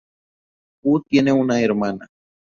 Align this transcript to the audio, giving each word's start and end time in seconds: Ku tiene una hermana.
Ku 0.81 0.99
tiene 1.07 1.31
una 1.31 1.61
hermana. 1.61 2.07